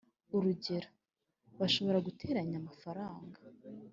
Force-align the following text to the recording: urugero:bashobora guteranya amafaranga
urugero:bashobora 0.37 1.97
guteranya 2.07 2.55
amafaranga 2.61 3.37